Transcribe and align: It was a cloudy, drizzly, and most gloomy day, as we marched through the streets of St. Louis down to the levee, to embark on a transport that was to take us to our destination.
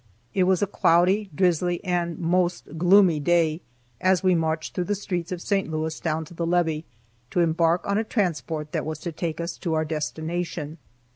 It 0.33 0.45
was 0.45 0.63
a 0.63 0.65
cloudy, 0.65 1.29
drizzly, 1.35 1.79
and 1.85 2.17
most 2.17 2.75
gloomy 2.75 3.19
day, 3.19 3.61
as 4.01 4.23
we 4.23 4.33
marched 4.33 4.73
through 4.73 4.85
the 4.85 4.95
streets 4.95 5.31
of 5.31 5.43
St. 5.43 5.69
Louis 5.69 5.99
down 5.99 6.25
to 6.25 6.33
the 6.33 6.47
levee, 6.47 6.85
to 7.29 7.39
embark 7.41 7.85
on 7.85 7.99
a 7.99 8.03
transport 8.03 8.71
that 8.71 8.83
was 8.83 8.97
to 9.01 9.11
take 9.11 9.39
us 9.39 9.57
to 9.59 9.75
our 9.75 9.85
destination. 9.85 10.79